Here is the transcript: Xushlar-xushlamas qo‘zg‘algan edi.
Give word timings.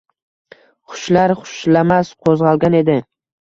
Xushlar-xushlamas 0.93 2.11
qo‘zg‘algan 2.29 2.79
edi. 2.81 2.99